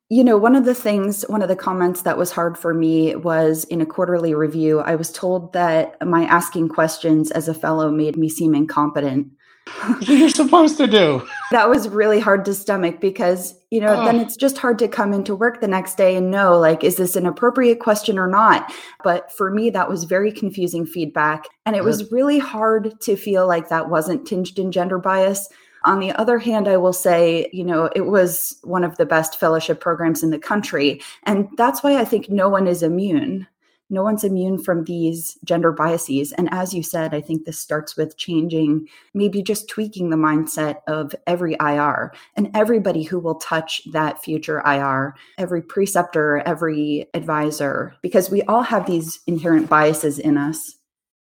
You 0.09 0.23
know, 0.23 0.37
one 0.37 0.55
of 0.55 0.65
the 0.65 0.75
things, 0.75 1.23
one 1.23 1.43
of 1.43 1.49
the 1.49 1.57
comments 1.57 2.03
that 2.03 2.17
was 2.17 2.31
hard 2.31 2.57
for 2.57 2.73
me 2.73 3.17
was 3.17 3.65
in 3.65 3.81
a 3.81 3.87
quarterly 3.87 4.35
review, 4.35 4.79
I 4.79 4.95
was 4.95 5.11
told 5.11 5.53
that 5.55 5.97
my 6.07 6.27
asking 6.27 6.69
questions 6.69 7.33
as 7.33 7.49
a 7.49 7.55
fellow 7.55 7.91
made 7.91 8.17
me 8.17 8.29
seem 8.29 8.55
incompetent. 8.55 9.33
you're 10.01 10.29
supposed 10.29 10.77
to 10.79 10.87
do. 10.87 11.27
That 11.51 11.69
was 11.69 11.89
really 11.89 12.21
hard 12.21 12.45
to 12.45 12.55
stomach 12.55 13.01
because, 13.01 13.55
you 13.71 13.81
know, 13.81 14.01
oh. 14.01 14.05
then 14.05 14.17
it's 14.17 14.37
just 14.37 14.59
hard 14.59 14.79
to 14.79 14.89
come 14.89 15.13
into 15.13 15.35
work 15.35 15.61
the 15.61 15.69
next 15.69 15.97
day 15.97 16.17
and 16.17 16.31
know, 16.31 16.59
like, 16.59 16.85
is 16.85 16.97
this 16.97 17.17
an 17.17 17.27
appropriate 17.27 17.81
question 17.81 18.19
or 18.19 18.27
not? 18.27 18.73
But 19.03 19.33
for 19.33 19.51
me, 19.51 19.71
that 19.71 19.89
was 19.89 20.05
very 20.05 20.33
confusing 20.33 20.87
feedback. 20.87 21.47
And 21.65 21.77
it 21.77 21.85
was 21.85 22.11
really 22.13 22.39
hard 22.39 23.01
to 23.03 23.17
feel 23.17 23.47
like 23.47 23.69
that 23.69 23.91
wasn't 23.91 24.27
tinged 24.27 24.59
in 24.59 24.73
gender 24.73 24.99
bias. 24.99 25.49
On 25.85 26.01
the 26.01 26.13
other 26.13 26.39
hand, 26.39 26.67
I 26.67 26.79
will 26.79 26.93
say, 26.93 27.49
you 27.53 27.65
know, 27.65 27.91
it 27.95 28.07
was 28.07 28.59
one 28.63 28.83
of 28.83 28.97
the 28.97 29.07
best 29.07 29.39
fellowship 29.39 29.81
programs 29.81 30.23
in 30.23 30.31
the 30.31 30.39
country. 30.39 31.01
And 31.25 31.49
that's 31.57 31.83
why 31.83 31.97
I 31.99 32.05
think 32.05 32.29
no 32.29 32.49
one 32.49 32.67
is 32.67 32.83
immune 32.83 33.47
no 33.89 34.03
one's 34.03 34.25
immune 34.25 34.63
from 34.63 34.85
these 34.85 35.39
gender 35.45 35.73
biases. 35.73 36.33
And 36.33 36.49
as 36.53 36.75
you 36.75 36.83
said, 36.83 37.15
I 37.15 37.21
think 37.21 37.45
this 37.45 37.59
starts 37.59 37.97
with 37.97 38.17
changing, 38.17 38.89
maybe 39.15 39.43
just 39.43 39.69
tweaking 39.69 40.11
the 40.11 40.17
mindset 40.17 40.77
of 40.87 41.15
every 41.27 41.57
IR 41.61 42.13
and 42.37 42.51
everybody 42.55 43.03
who 43.03 43.19
will 43.19 43.37
touch 43.37 43.83
that 43.93 44.23
future 44.23 44.63
IR, 44.67 45.15
every 45.39 45.63
preceptor, 45.63 46.39
every 46.47 47.07
advisor, 47.15 47.95
because 48.03 48.31
we 48.31 48.43
all 48.43 48.63
have 48.63 48.87
these 48.87 49.21
inherent 49.27 49.69
biases 49.69 50.19
in 50.19 50.37
us. 50.37 50.77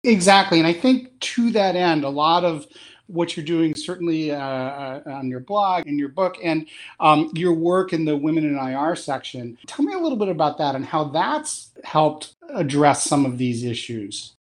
Exactly. 0.04 0.58
And 0.58 0.66
I 0.66 0.72
think 0.72 1.18
to 1.20 1.50
that 1.52 1.76
end, 1.76 2.04
a 2.04 2.08
lot 2.08 2.44
of 2.44 2.66
what 3.06 3.36
you're 3.36 3.44
doing, 3.44 3.74
certainly 3.74 4.30
uh, 4.30 4.38
uh, 4.38 5.02
on 5.06 5.28
your 5.28 5.40
blog, 5.40 5.86
in 5.86 5.98
your 5.98 6.08
book, 6.08 6.36
and 6.42 6.66
um, 6.98 7.30
your 7.34 7.52
work 7.52 7.92
in 7.92 8.04
the 8.04 8.16
Women 8.16 8.44
in 8.44 8.56
IR 8.56 8.96
section. 8.96 9.58
Tell 9.66 9.84
me 9.84 9.92
a 9.92 9.98
little 9.98 10.18
bit 10.18 10.28
about 10.28 10.58
that 10.58 10.74
and 10.74 10.84
how 10.84 11.04
that's 11.04 11.72
helped 11.84 12.36
address 12.50 13.04
some 13.04 13.24
of 13.24 13.38
these 13.38 13.64
issues. 13.64 14.34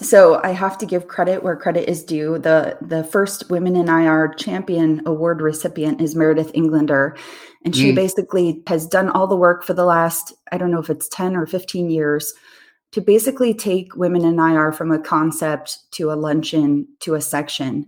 So 0.00 0.40
I 0.44 0.50
have 0.50 0.78
to 0.78 0.86
give 0.86 1.08
credit 1.08 1.42
where 1.42 1.56
credit 1.56 1.90
is 1.90 2.04
due. 2.04 2.38
The 2.38 2.78
the 2.80 3.02
first 3.02 3.50
Women 3.50 3.74
in 3.74 3.88
IR 3.88 4.34
Champion 4.38 5.02
Award 5.06 5.40
recipient 5.40 6.00
is 6.00 6.14
Meredith 6.14 6.52
Englander. 6.54 7.16
And 7.64 7.74
she 7.74 7.90
mm. 7.90 7.96
basically 7.96 8.62
has 8.68 8.86
done 8.86 9.08
all 9.08 9.26
the 9.26 9.36
work 9.36 9.64
for 9.64 9.74
the 9.74 9.84
last, 9.84 10.32
I 10.52 10.58
don't 10.58 10.70
know 10.70 10.78
if 10.78 10.90
it's 10.90 11.08
10 11.08 11.36
or 11.36 11.44
15 11.44 11.90
years, 11.90 12.32
to 12.92 13.00
basically 13.00 13.52
take 13.52 13.96
women 13.96 14.24
in 14.24 14.38
IR 14.38 14.72
from 14.72 14.92
a 14.92 15.00
concept 15.00 15.78
to 15.92 16.12
a 16.12 16.14
luncheon 16.14 16.86
to 17.00 17.14
a 17.14 17.20
section. 17.20 17.86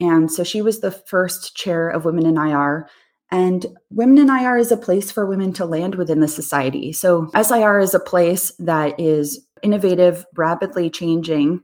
And 0.00 0.30
so 0.30 0.44
she 0.44 0.60
was 0.60 0.80
the 0.80 0.90
first 0.90 1.56
chair 1.56 1.88
of 1.88 2.04
Women 2.04 2.26
in 2.26 2.36
IR. 2.36 2.88
And 3.30 3.66
Women 3.96 4.18
in 4.18 4.28
IR 4.28 4.58
is 4.58 4.70
a 4.70 4.76
place 4.76 5.10
for 5.10 5.24
women 5.24 5.54
to 5.54 5.64
land 5.64 5.94
within 5.94 6.20
the 6.20 6.28
society. 6.28 6.92
So 6.92 7.30
SIR 7.34 7.78
is 7.78 7.94
a 7.94 8.00
place 8.00 8.52
that 8.58 9.00
is 9.00 9.46
innovative, 9.62 10.26
rapidly 10.36 10.90
changing. 10.90 11.62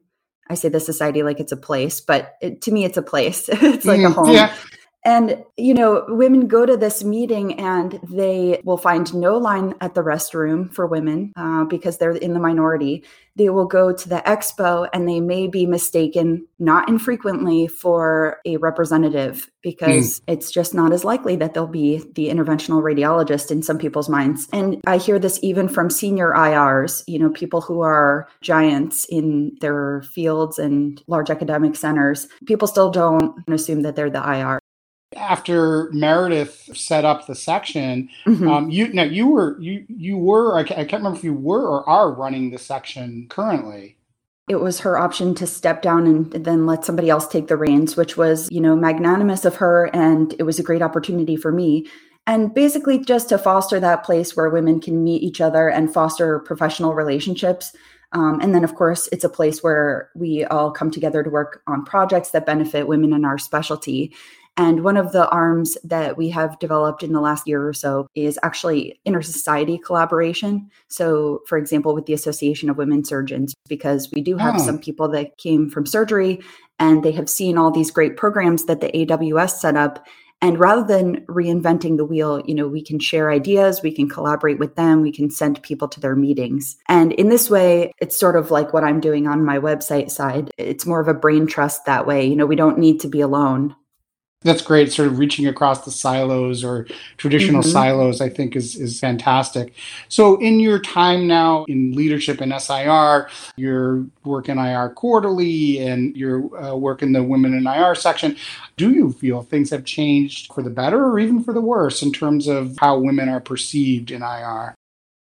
I 0.48 0.54
say 0.54 0.70
the 0.70 0.80
society 0.80 1.22
like 1.22 1.40
it's 1.40 1.52
a 1.52 1.56
place, 1.58 2.00
but 2.00 2.36
it, 2.40 2.62
to 2.62 2.72
me, 2.72 2.86
it's 2.86 2.96
a 2.96 3.02
place. 3.02 3.48
it's 3.52 3.84
like 3.84 4.00
mm, 4.00 4.06
a 4.06 4.08
mm-hmm. 4.08 4.14
home. 4.14 4.32
Yeah. 4.32 4.54
And, 5.04 5.44
you 5.56 5.74
know, 5.74 6.04
women 6.08 6.46
go 6.46 6.64
to 6.64 6.76
this 6.76 7.02
meeting 7.02 7.58
and 7.58 7.98
they 8.08 8.60
will 8.64 8.76
find 8.76 9.12
no 9.12 9.36
line 9.36 9.74
at 9.80 9.94
the 9.94 10.02
restroom 10.02 10.72
for 10.72 10.86
women 10.86 11.32
uh, 11.36 11.64
because 11.64 11.98
they're 11.98 12.12
in 12.12 12.34
the 12.34 12.40
minority. 12.40 13.04
They 13.34 13.48
will 13.48 13.66
go 13.66 13.92
to 13.92 14.08
the 14.08 14.22
expo 14.26 14.88
and 14.92 15.08
they 15.08 15.18
may 15.18 15.48
be 15.48 15.66
mistaken, 15.66 16.46
not 16.58 16.88
infrequently, 16.88 17.66
for 17.66 18.38
a 18.44 18.58
representative 18.58 19.50
because 19.62 20.20
mm. 20.20 20.22
it's 20.26 20.50
just 20.50 20.74
not 20.74 20.92
as 20.92 21.02
likely 21.02 21.36
that 21.36 21.54
they'll 21.54 21.66
be 21.66 21.98
the 22.14 22.28
interventional 22.28 22.82
radiologist 22.82 23.50
in 23.50 23.62
some 23.62 23.78
people's 23.78 24.08
minds. 24.08 24.48
And 24.52 24.80
I 24.86 24.98
hear 24.98 25.18
this 25.18 25.40
even 25.42 25.68
from 25.68 25.88
senior 25.88 26.32
IRs, 26.32 27.04
you 27.06 27.18
know, 27.18 27.30
people 27.30 27.62
who 27.62 27.80
are 27.80 28.28
giants 28.42 29.06
in 29.08 29.56
their 29.60 30.02
fields 30.02 30.58
and 30.58 31.02
large 31.06 31.30
academic 31.30 31.74
centers. 31.74 32.28
People 32.46 32.68
still 32.68 32.90
don't 32.90 33.42
assume 33.48 33.82
that 33.82 33.96
they're 33.96 34.10
the 34.10 34.22
IR 34.22 34.61
after 35.16 35.90
Meredith 35.92 36.76
set 36.76 37.04
up 37.04 37.26
the 37.26 37.34
section, 37.34 38.08
mm-hmm. 38.26 38.48
um, 38.48 38.70
you 38.70 38.92
now 38.92 39.04
you 39.04 39.28
were 39.28 39.60
you 39.60 39.84
you 39.88 40.18
were 40.18 40.58
I 40.58 40.64
can't, 40.64 40.80
I 40.80 40.84
can't 40.84 41.00
remember 41.00 41.18
if 41.18 41.24
you 41.24 41.34
were 41.34 41.66
or 41.66 41.88
are 41.88 42.12
running 42.12 42.50
the 42.50 42.58
section 42.58 43.26
currently. 43.28 43.96
It 44.48 44.56
was 44.56 44.80
her 44.80 44.98
option 44.98 45.34
to 45.36 45.46
step 45.46 45.82
down 45.82 46.06
and 46.06 46.32
then 46.32 46.66
let 46.66 46.84
somebody 46.84 47.08
else 47.08 47.28
take 47.28 47.46
the 47.46 47.56
reins, 47.56 47.96
which 47.96 48.16
was 48.16 48.50
you 48.50 48.60
know 48.60 48.76
magnanimous 48.76 49.44
of 49.44 49.56
her, 49.56 49.90
and 49.94 50.34
it 50.38 50.42
was 50.42 50.58
a 50.58 50.64
great 50.64 50.82
opportunity 50.82 51.36
for 51.36 51.52
me. 51.52 51.86
And 52.26 52.54
basically, 52.54 52.98
just 52.98 53.28
to 53.30 53.38
foster 53.38 53.80
that 53.80 54.04
place 54.04 54.36
where 54.36 54.48
women 54.48 54.80
can 54.80 55.02
meet 55.02 55.22
each 55.22 55.40
other 55.40 55.68
and 55.68 55.92
foster 55.92 56.38
professional 56.40 56.94
relationships. 56.94 57.72
Um, 58.12 58.40
and 58.40 58.54
then, 58.54 58.62
of 58.62 58.74
course, 58.74 59.08
it's 59.10 59.24
a 59.24 59.28
place 59.28 59.62
where 59.62 60.10
we 60.14 60.44
all 60.44 60.70
come 60.70 60.90
together 60.90 61.22
to 61.22 61.30
work 61.30 61.62
on 61.66 61.84
projects 61.84 62.30
that 62.30 62.46
benefit 62.46 62.86
women 62.86 63.12
in 63.12 63.24
our 63.24 63.38
specialty. 63.38 64.14
And 64.56 64.84
one 64.84 64.98
of 64.98 65.12
the 65.12 65.28
arms 65.30 65.78
that 65.82 66.18
we 66.18 66.28
have 66.28 66.58
developed 66.58 67.02
in 67.02 67.12
the 67.12 67.20
last 67.20 67.48
year 67.48 67.66
or 67.66 67.72
so 67.72 68.06
is 68.14 68.38
actually 68.42 69.00
inter-society 69.04 69.78
collaboration. 69.78 70.70
So, 70.88 71.40
for 71.46 71.56
example, 71.56 71.94
with 71.94 72.04
the 72.04 72.12
Association 72.12 72.68
of 72.68 72.76
Women 72.76 73.04
Surgeons, 73.04 73.54
because 73.68 74.10
we 74.12 74.20
do 74.20 74.36
have 74.36 74.56
oh. 74.56 74.58
some 74.58 74.78
people 74.78 75.08
that 75.08 75.38
came 75.38 75.70
from 75.70 75.86
surgery 75.86 76.42
and 76.78 77.02
they 77.02 77.12
have 77.12 77.30
seen 77.30 77.56
all 77.56 77.70
these 77.70 77.90
great 77.90 78.16
programs 78.16 78.66
that 78.66 78.80
the 78.80 78.88
AWS 78.88 79.52
set 79.52 79.76
up 79.76 80.04
And 80.42 80.58
rather 80.58 80.82
than 80.82 81.24
reinventing 81.26 81.96
the 81.96 82.04
wheel, 82.04 82.42
you 82.44 82.54
know, 82.54 82.66
we 82.66 82.82
can 82.82 82.98
share 82.98 83.30
ideas, 83.30 83.80
we 83.80 83.92
can 83.92 84.08
collaborate 84.08 84.58
with 84.58 84.74
them, 84.74 85.00
we 85.00 85.12
can 85.12 85.30
send 85.30 85.62
people 85.62 85.86
to 85.86 86.00
their 86.00 86.16
meetings. 86.16 86.76
And 86.88 87.12
in 87.12 87.28
this 87.28 87.48
way, 87.48 87.92
it's 88.00 88.18
sort 88.18 88.34
of 88.34 88.50
like 88.50 88.72
what 88.72 88.82
I'm 88.82 88.98
doing 88.98 89.28
on 89.28 89.44
my 89.44 89.58
website 89.58 90.10
side. 90.10 90.50
It's 90.58 90.84
more 90.84 91.00
of 91.00 91.06
a 91.06 91.14
brain 91.14 91.46
trust 91.46 91.86
that 91.86 92.08
way. 92.08 92.26
You 92.26 92.34
know, 92.34 92.46
we 92.46 92.56
don't 92.56 92.78
need 92.78 92.98
to 93.00 93.08
be 93.08 93.20
alone 93.20 93.76
that's 94.42 94.62
great. 94.62 94.92
Sort 94.92 95.08
of 95.08 95.18
reaching 95.18 95.46
across 95.46 95.84
the 95.84 95.90
silos 95.90 96.64
or 96.64 96.86
traditional 97.16 97.62
mm-hmm. 97.62 97.70
silos 97.70 98.20
i 98.20 98.28
think 98.28 98.56
is 98.56 98.76
is 98.76 99.00
fantastic. 99.00 99.74
So 100.08 100.38
in 100.40 100.60
your 100.60 100.78
time 100.78 101.26
now 101.26 101.64
in 101.64 101.92
leadership 101.92 102.40
in 102.40 102.58
sir 102.58 103.28
you're 103.56 104.04
working 104.24 104.58
ir 104.58 104.90
quarterly 104.90 105.78
and 105.78 106.16
you're 106.16 106.42
uh, 106.62 106.74
working 106.74 107.12
the 107.12 107.22
women 107.22 107.54
in 107.54 107.66
ir 107.66 107.94
section 107.94 108.36
do 108.76 108.90
you 108.90 109.12
feel 109.12 109.42
things 109.42 109.70
have 109.70 109.84
changed 109.84 110.52
for 110.52 110.62
the 110.62 110.70
better 110.70 111.04
or 111.04 111.18
even 111.18 111.42
for 111.42 111.52
the 111.52 111.60
worse 111.60 112.02
in 112.02 112.12
terms 112.12 112.46
of 112.46 112.76
how 112.78 112.98
women 112.98 113.28
are 113.28 113.40
perceived 113.40 114.10
in 114.10 114.22
ir 114.22 114.74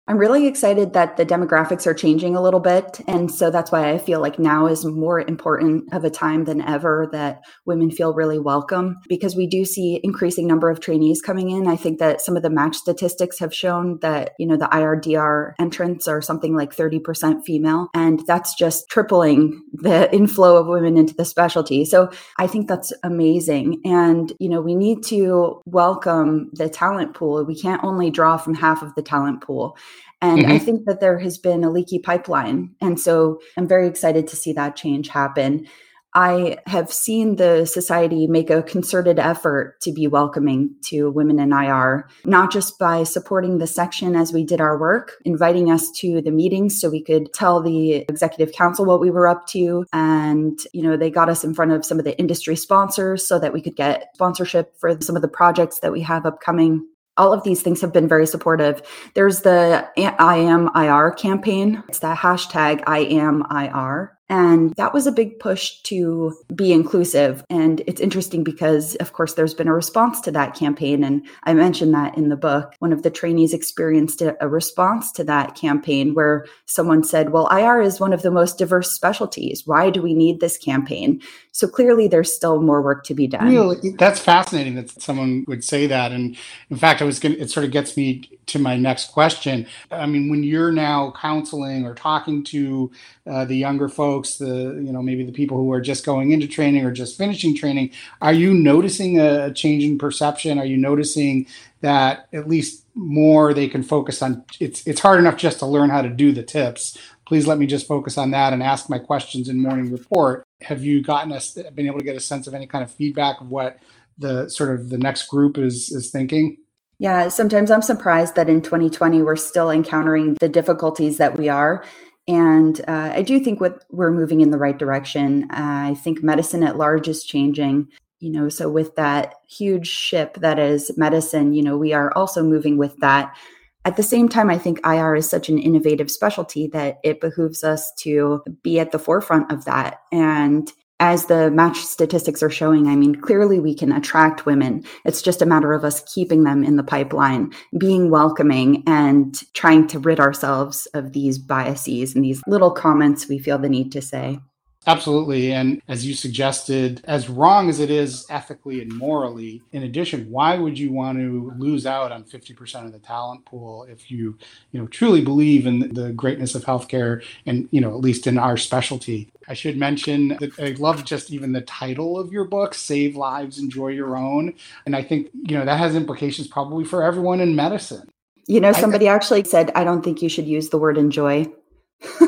I'm 0.06 0.18
really 0.18 0.48
excited 0.48 0.92
that 0.94 1.16
the 1.16 1.26
demographics 1.26 1.88
are 1.88 1.94
changing 1.94 2.36
a 2.36 2.42
little 2.42 2.60
bit. 2.60 3.00
And 3.08 3.32
so 3.32 3.50
that's 3.50 3.72
why 3.72 3.90
I 3.90 3.98
feel 3.98 4.20
like 4.20 4.38
now 4.38 4.68
is 4.68 4.84
more 4.84 5.22
important 5.22 5.94
of 5.94 6.04
a 6.04 6.10
time 6.10 6.44
than 6.44 6.60
ever 6.62 7.08
that 7.14 7.42
women 7.66 7.90
feel 7.90 8.14
really 8.14 8.38
welcome 8.38 8.98
because 9.08 9.38
we 9.38 9.48
do 9.48 9.64
see 9.64 10.02
increasing 10.04 10.46
number 10.46 10.70
of 10.70 10.82
trainees 10.82 11.22
coming 11.22 11.52
in. 11.52 11.68
I 11.68 11.78
think 11.78 12.00
that 12.00 12.20
some 12.20 12.36
of 12.36 12.44
the 12.44 12.50
match 12.50 12.76
statistics 12.76 13.40
have 13.40 13.56
shown 13.56 13.98
that, 14.02 14.32
you 14.38 14.46
know, 14.46 14.58
the 14.58 14.66
IRDR 14.66 15.54
entrants 15.58 16.06
are 16.06 16.22
something 16.22 16.54
like 16.54 16.76
30% 16.76 17.46
female. 17.46 17.88
And 17.94 18.22
that's 18.28 18.56
just 18.56 18.90
tripling 18.90 19.64
the 19.72 20.14
inflow 20.14 20.58
of 20.58 20.68
women 20.68 20.98
into 20.98 21.14
the 21.14 21.24
specialty. 21.24 21.86
So 21.86 22.12
I 22.38 22.48
think 22.48 22.68
that's 22.68 22.92
amazing. 23.04 23.80
And, 23.86 24.34
you 24.38 24.50
know, 24.50 24.60
we 24.60 24.76
need 24.76 25.02
to 25.06 25.62
welcome 25.66 26.50
the 26.52 26.68
talent 26.68 27.14
pool. 27.14 27.46
We 27.46 27.58
can't 27.58 27.86
only 27.86 28.12
draw 28.12 28.36
from 28.36 28.54
half 28.54 28.84
of 28.84 28.94
the 28.96 29.02
talent 29.02 29.42
pool. 29.42 29.78
And 30.22 30.44
mm-hmm. 30.44 30.52
I 30.52 30.60
think 30.60 30.86
that 30.86 31.02
there 31.02 31.20
has 31.20 31.38
been 31.38 31.64
a 31.64 31.70
leaky 31.70 32.00
pipeline. 32.00 32.74
And 32.80 33.00
so 33.00 33.42
I'm 33.58 33.68
very 33.68 33.88
excited 33.88 34.28
to 34.30 34.36
see 34.36 34.54
that 34.54 34.76
change 34.76 35.10
happen. 35.10 35.68
I 36.16 36.58
have 36.68 36.94
seen 36.94 37.38
the 37.38 37.66
society 37.66 38.28
make 38.28 38.50
a 38.50 38.62
concerted 38.62 39.18
effort 39.18 39.82
to 39.82 39.92
be 39.92 40.08
welcoming 40.08 40.76
to 40.86 41.10
women 41.10 41.40
in 41.40 41.52
IR, 41.52 42.08
not 42.24 42.52
just 42.52 42.78
by 42.78 43.04
supporting 43.04 43.58
the 43.58 43.66
section 43.66 44.16
as 44.16 44.32
we 44.32 44.44
did 44.44 44.62
our 44.62 44.78
work, 44.80 45.14
inviting 45.26 45.72
us 45.72 45.90
to 45.98 46.22
the 46.22 46.32
meetings 46.32 46.80
so 46.80 46.90
we 46.90 47.04
could 47.04 47.34
tell 47.34 47.62
the 47.62 48.06
executive 48.10 48.54
council 48.54 48.86
what 48.86 49.02
we 49.02 49.10
were 49.10 49.28
up 49.28 49.48
to. 49.48 49.86
And, 49.92 50.60
you 50.72 50.84
know, 50.84 50.96
they 50.96 51.10
got 51.10 51.30
us 51.30 51.44
in 51.44 51.56
front 51.56 51.72
of 51.72 51.84
some 51.84 51.98
of 51.98 52.06
the 52.06 52.18
industry 52.20 52.56
sponsors 52.56 53.28
so 53.28 53.40
that 53.40 53.54
we 53.54 53.62
could 53.62 53.76
get 53.76 54.10
sponsorship 54.14 54.80
for 54.80 55.02
some 55.02 55.16
of 55.16 55.24
the 55.24 55.28
projects 55.28 55.80
that 55.80 55.92
we 55.92 56.02
have 56.02 56.28
upcoming 56.28 56.88
all 57.17 57.34
of 57.34 57.43
these 57.43 57.62
things 57.62 57.82
have 57.82 57.93
been 57.93 58.08
very 58.08 58.25
supportive. 58.25 58.82
There's 59.13 59.41
the 59.41 59.88
I 59.98 60.38
am 60.38 60.70
IR 60.75 61.12
campaign. 61.12 61.84
It's 61.88 62.00
the 62.00 62.13
hashtag 62.13 62.84
I 62.88 63.00
am 63.00 63.43
IR. 63.51 64.17
And 64.34 64.74
that 64.78 64.96
was 64.96 65.06
a 65.06 65.12
big 65.12 65.40
push 65.40 65.80
to 65.84 66.36
be 66.56 66.74
inclusive. 66.74 67.46
And 67.52 67.84
it's 67.86 68.02
interesting 68.02 68.44
because, 68.44 68.96
of 68.96 69.13
course, 69.13 69.36
there's 69.36 69.54
been 69.54 69.68
a 69.68 69.75
response 69.75 70.20
to 70.22 70.32
that 70.32 70.56
campaign. 70.56 71.04
And 71.04 71.24
I 71.44 71.54
mentioned 71.54 71.94
that 71.94 72.18
in 72.18 72.30
the 72.30 72.36
book. 72.36 72.74
One 72.80 72.92
of 72.92 73.04
the 73.04 73.12
trainees 73.12 73.54
experienced 73.54 74.24
a 74.24 74.50
response 74.50 75.12
to 75.12 75.24
that 75.25 75.54
campaign 75.54 76.16
where 76.16 76.48
someone 76.66 77.04
said, 77.04 77.30
Well, 77.30 77.48
IR 77.56 77.80
is 77.82 78.00
one 78.00 78.12
of 78.12 78.24
the 78.24 78.32
most 78.32 78.58
diverse 78.58 78.92
specialties. 78.92 79.68
Why 79.68 79.92
do 79.92 80.02
we 80.02 80.16
need 80.16 80.40
this 80.40 80.58
campaign? 80.58 81.22
So 81.52 81.68
clearly, 81.68 82.08
there's 82.08 82.34
still 82.34 82.60
more 82.60 82.82
work 82.82 83.04
to 83.06 83.13
be 83.13 83.28
done. 83.28 83.50
Really? 83.50 83.92
That's 84.00 84.20
fascinating 84.20 84.74
that 84.75 85.00
someone 85.00 85.46
would 85.48 85.63
say 85.63 85.86
that. 85.86 86.12
And 86.12 86.36
in 86.72 86.78
fact, 86.78 87.04
I 87.04 87.06
was 87.06 87.20
going 87.20 87.36
it 87.36 87.52
sort 87.52 87.66
of 87.68 87.72
gets 87.72 87.96
me 87.96 88.28
to 88.48 88.60
my 88.60 88.78
next 88.78 89.12
question. 89.12 89.66
I 89.92 90.06
mean, 90.06 90.30
when 90.30 90.44
you're 90.44 90.72
now 90.72 91.14
counseling 91.20 91.86
or 91.86 91.94
talking 91.94 92.44
to 92.46 92.92
uh, 93.26 93.46
the 93.46 93.56
younger 93.56 93.90
folks, 93.90 94.38
the 94.38 94.82
you 94.84 94.92
know 94.92 95.02
maybe 95.02 95.26
the 95.26 95.32
people 95.32 95.58
who 95.58 95.72
are 95.72 95.82
just 95.82 96.06
going 96.06 96.32
into 96.32 96.48
training 96.48 96.86
or 96.86 96.92
just 96.92 97.18
finishing 97.18 97.56
training, 97.56 97.92
are 98.22 98.34
you 98.34 98.54
noticing 98.54 99.20
a 99.20 99.54
change 99.54 99.84
in 99.84 99.98
perception? 99.98 100.60
Are 100.60 100.66
you 100.66 100.78
noticing 100.78 101.48
that 101.82 102.28
at 102.34 102.48
least 102.48 102.86
more 102.96 103.54
they 103.54 103.68
can 103.68 103.84
focus 103.84 104.22
on? 104.22 104.44
It's 104.60 104.86
it's 104.88 105.02
hard 105.02 105.20
enough 105.20 105.38
just 105.38 105.60
to 105.60 105.66
learn 105.66 105.90
how 105.90 106.02
to 106.02 106.10
do 106.10 106.32
the 106.32 106.44
TIPS. 106.44 106.98
Please 107.26 107.48
let 107.48 107.58
me 107.58 107.66
just 107.66 107.88
focus 107.88 108.18
on 108.18 108.32
that 108.32 108.54
and 108.54 108.62
ask 108.62 108.90
my 108.90 109.00
questions 109.00 109.48
in 109.48 109.62
morning 109.62 109.92
report. 109.92 110.44
Have 110.62 110.84
you 110.84 111.02
gotten 111.02 111.32
us 111.32 111.54
been 111.54 111.88
able 111.88 112.00
to 112.00 112.06
get 112.06 112.18
a 112.18 112.20
sense 112.20 112.48
of 112.48 112.54
any 112.54 112.68
kind 112.68 112.84
of 112.84 112.92
feedback 112.92 113.40
of 113.42 113.50
what 113.50 113.78
the 114.18 114.48
sort 114.50 114.78
of 114.78 114.90
the 114.90 114.98
next 114.98 115.28
group 115.28 115.58
is 115.58 115.92
is 115.92 116.12
thinking? 116.12 116.58
Yeah, 117.04 117.28
sometimes 117.28 117.70
I'm 117.70 117.82
surprised 117.82 118.36
that 118.36 118.48
in 118.48 118.62
2020 118.62 119.24
we're 119.24 119.36
still 119.36 119.70
encountering 119.70 120.36
the 120.36 120.48
difficulties 120.48 121.18
that 121.18 121.38
we 121.38 121.50
are. 121.50 121.84
And 122.30 122.80
uh, 122.88 123.12
I 123.14 123.24
do 123.24 123.42
think 123.42 123.60
what 123.60 123.84
we're 123.92 124.10
moving 124.10 124.40
in 124.40 124.52
the 124.52 124.58
right 124.58 124.78
direction. 124.78 125.52
Uh, 125.52 125.90
I 125.92 125.96
think 125.96 126.24
medicine 126.24 126.64
at 126.64 126.78
large 126.78 127.10
is 127.10 127.26
changing. 127.26 127.90
You 128.22 128.32
know, 128.32 128.48
so 128.48 128.70
with 128.70 128.96
that 128.96 129.34
huge 129.50 129.90
ship 129.90 130.36
that 130.36 130.60
is 130.60 130.98
medicine, 130.98 131.52
you 131.52 131.62
know, 131.62 131.78
we 131.78 131.92
are 131.92 132.14
also 132.16 132.42
moving 132.42 132.78
with 132.78 132.96
that. 133.00 133.36
At 133.84 133.98
the 133.98 134.02
same 134.02 134.30
time, 134.30 134.50
I 134.50 134.58
think 134.58 134.80
IR 134.86 135.18
is 135.18 135.30
such 135.30 135.50
an 135.50 135.60
innovative 135.60 136.10
specialty 136.10 136.68
that 136.68 137.00
it 137.04 137.20
behooves 137.20 137.66
us 137.66 137.94
to 137.96 138.46
be 138.62 138.80
at 138.80 138.94
the 138.94 139.00
forefront 139.00 139.52
of 139.52 139.66
that. 139.66 140.04
And 140.14 140.72
as 141.04 141.26
the 141.26 141.52
match 141.52 141.80
statistics 141.80 142.42
are 142.42 142.50
showing, 142.50 142.88
I 142.88 142.96
mean, 142.96 143.16
clearly 143.16 143.60
we 143.60 143.76
can 143.76 143.92
attract 143.92 144.46
women. 144.46 144.86
It's 145.04 145.22
just 145.22 145.42
a 145.42 145.46
matter 145.46 145.74
of 145.74 145.84
us 145.84 146.02
keeping 146.14 146.46
them 146.46 146.64
in 146.64 146.78
the 146.78 146.84
pipeline, 146.84 147.52
being 147.78 148.10
welcoming, 148.10 148.84
and 148.88 149.38
trying 149.54 149.88
to 149.88 150.00
rid 150.00 150.22
ourselves 150.22 150.86
of 150.94 151.12
these 151.12 151.38
biases 151.38 152.16
and 152.16 152.24
these 152.24 152.42
little 152.48 152.72
comments 152.72 153.28
we 153.28 153.38
feel 153.38 153.58
the 153.58 153.68
need 153.68 153.92
to 153.92 154.02
say. 154.02 154.40
Absolutely. 154.86 155.54
And 155.54 155.82
as 155.88 156.06
you 156.06 156.13
suggested, 156.13 157.02
as 157.06 157.30
wrong 157.30 157.70
as 157.70 157.80
it 157.80 157.90
is 157.90 158.25
ethically 158.30 158.82
and 158.82 158.94
morally, 158.94 159.62
in 159.72 159.84
addition, 159.84 160.30
why 160.30 160.58
would 160.58 160.78
you 160.78 160.92
want 160.92 161.18
to 161.20 161.54
lose 161.58 161.86
out 161.86 162.12
on 162.12 162.24
50% 162.24 162.86
of 162.86 162.92
the 162.92 163.00
talent 163.00 163.46
pool 163.46 163.86
if 163.90 164.12
you, 164.12 164.38
you 164.72 164.82
know, 164.82 164.88
truly 164.88 165.22
believe 165.22 165.66
in 165.66 165.94
the 165.94 166.12
greatness 166.12 166.54
of 166.54 166.66
healthcare 166.66 167.24
and, 167.46 167.70
you 167.72 167.80
know, 167.80 167.90
at 167.90 168.02
least 168.02 168.28
in 168.28 168.38
our 168.38 168.58
specialty? 168.58 169.30
I 169.48 169.54
should 169.54 169.78
mention 169.78 170.30
that 170.40 170.60
I 170.60 170.75
love 170.80 171.06
just 171.06 171.32
even 171.32 171.54
the 171.54 171.62
title 171.62 172.20
of 172.20 172.32
your 172.32 172.46
book, 172.46 172.74
Save 172.74 173.16
Lives, 173.16 173.60
Enjoy 173.60 173.90
Your 173.90 174.18
Own. 174.18 174.54
And 174.86 174.96
I 174.96 175.02
think, 175.02 175.30
you 175.34 175.58
know, 175.58 175.66
that 175.66 175.78
has 175.78 175.96
implications 175.96 176.48
probably 176.48 176.84
for 176.84 177.04
everyone 177.04 177.40
in 177.40 177.56
medicine. 177.56 178.10
You 178.48 178.60
know, 178.60 178.74
somebody 178.74 179.08
actually 179.08 179.46
said, 179.46 179.72
I 179.75 179.86
don't 179.86 180.04
think 180.04 180.22
you 180.22 180.28
should 180.28 180.48
use 180.48 180.70
the 180.70 180.78
word 180.78 180.98
enjoy. 180.98 181.50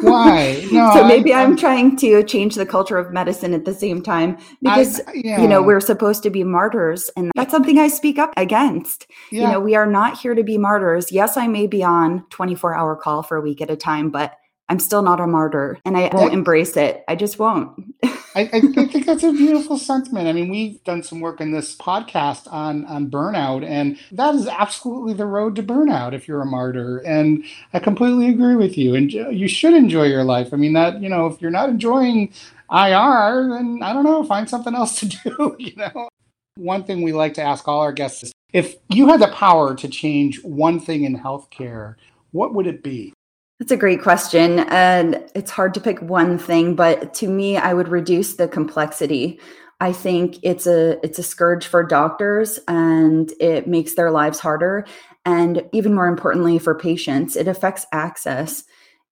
Why? 0.01 0.67
No, 0.75 0.91
so 0.93 1.07
maybe 1.07 1.33
I, 1.33 1.41
am 1.41 1.55
trying 1.55 1.95
to 1.97 2.23
change 2.23 2.55
the 2.55 2.65
culture 2.65 2.97
of 2.97 3.13
medicine 3.13 3.53
at 3.53 3.65
the 3.65 3.73
same 3.73 4.01
time 4.01 4.37
because 4.61 4.99
I, 5.07 5.13
yeah. 5.13 5.41
you 5.41 5.47
know 5.47 5.61
we're 5.61 5.79
supposed 5.79 6.21
to 6.23 6.29
be 6.29 6.43
martyrs, 6.43 7.09
and 7.15 7.31
that's 7.35 7.51
something 7.51 7.77
I 7.77 7.87
speak 7.87 8.19
up 8.19 8.33
against. 8.35 9.07
Yeah. 9.31 9.41
You 9.41 9.47
know, 9.53 9.59
we 9.59 9.75
are 9.75 9.85
not 9.85 10.17
here 10.17 10.35
to 10.35 10.43
be 10.43 10.57
martyrs. 10.57 11.11
Yes, 11.11 11.37
I 11.37 11.47
may 11.47 11.67
be 11.67 11.83
on 11.83 12.25
24 12.29 12.75
hour 12.75 12.95
call 12.95 13.23
for 13.23 13.37
a 13.37 13.41
week 13.41 13.61
at 13.61 13.69
a 13.69 13.77
time, 13.77 14.09
but 14.09 14.37
I'm 14.67 14.79
still 14.79 15.03
not 15.03 15.19
a 15.19 15.27
martyr, 15.27 15.77
and 15.85 15.95
I 15.95 16.09
won't 16.11 16.33
embrace 16.33 16.75
it. 16.75 17.03
I 17.07 17.15
just 17.15 17.37
won't. 17.37 17.93
I, 18.35 18.49
I, 18.51 18.59
think 18.59 19.05
that's 19.05 19.23
a 19.23 19.31
beautiful 19.31 19.77
sentiment. 19.77 20.27
I 20.27 20.33
mean, 20.33 20.49
we've 20.49 20.83
done 20.83 21.03
some 21.03 21.21
work 21.21 21.39
in 21.39 21.51
this 21.51 21.75
podcast 21.75 22.51
on 22.51 22.83
on 22.85 23.09
burnout, 23.09 23.65
and 23.65 23.97
that 24.11 24.35
is 24.35 24.47
absolutely 24.47 25.13
the 25.13 25.25
road 25.25 25.55
to 25.55 25.63
burnout 25.63 26.13
if 26.13 26.27
you're 26.27 26.41
a 26.41 26.45
martyr. 26.45 26.97
And 26.97 27.45
I 27.73 27.79
completely 27.79 28.27
agree 28.27 28.55
with 28.55 28.77
you. 28.77 28.95
And 28.95 29.13
uh, 29.15 29.29
you 29.29 29.47
should 29.47 29.73
enjoy 29.73 30.07
your 30.07 30.25
life. 30.25 30.49
I 30.51 30.57
mean, 30.57 30.73
that 30.73 31.01
you 31.01 31.07
know, 31.07 31.27
if 31.27 31.41
you're 31.41 31.51
not 31.51 31.69
enjoying 31.69 32.33
IR, 32.71 33.49
then 33.51 33.79
I 33.81 33.93
don't 33.93 34.03
know, 34.03 34.23
find 34.23 34.49
something 34.49 34.75
else 34.75 34.99
to 34.99 35.05
do. 35.23 35.55
You 35.57 35.75
know, 35.77 36.09
one 36.57 36.83
thing 36.83 37.03
we 37.03 37.13
like 37.13 37.35
to 37.35 37.41
ask 37.41 37.67
all 37.67 37.79
our 37.79 37.93
guests 37.93 38.23
is, 38.23 38.33
if 38.51 38.75
you 38.89 39.07
had 39.07 39.21
the 39.21 39.29
power 39.29 39.75
to 39.75 39.87
change 39.87 40.43
one 40.43 40.79
thing 40.81 41.05
in 41.05 41.19
healthcare, 41.19 41.95
what 42.31 42.53
would 42.53 42.67
it 42.67 42.83
be? 42.83 43.13
That's 43.59 43.71
a 43.71 43.77
great 43.77 44.01
question. 44.01 44.59
And 44.59 45.23
it's 45.33 45.51
hard 45.51 45.73
to 45.75 45.79
pick 45.79 46.01
one 46.01 46.37
thing, 46.37 46.75
but 46.75 47.13
to 47.15 47.27
me, 47.27 47.57
I 47.57 47.73
would 47.73 47.87
reduce 47.87 48.35
the 48.35 48.47
complexity. 48.47 49.39
I 49.79 49.91
think 49.93 50.37
it's 50.41 50.67
a 50.67 50.99
it's 51.05 51.19
a 51.19 51.23
scourge 51.23 51.65
for 51.65 51.83
doctors 51.83 52.59
and 52.67 53.31
it 53.39 53.67
makes 53.67 53.93
their 53.95 54.11
lives 54.11 54.39
harder. 54.39 54.85
And 55.25 55.63
even 55.71 55.93
more 55.93 56.07
importantly 56.07 56.59
for 56.59 56.75
patients, 56.75 57.35
it 57.35 57.47
affects 57.47 57.85
access. 57.91 58.63